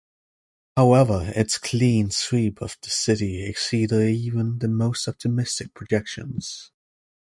[0.75, 6.71] However, its clean sweep of the city exceeded even the most optimistic projections.